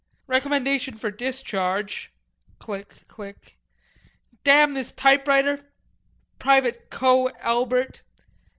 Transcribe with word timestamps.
"Recommendation 0.25 0.97
for 0.97 1.11
discharge"... 1.11 2.11
click, 2.57 3.07
click... 3.07 3.59
"Damn 4.43 4.73
this 4.73 4.91
typewriter.... 4.91 5.59
Private 6.39 6.89
Coe 6.89 7.27
Elbert"... 7.41 8.01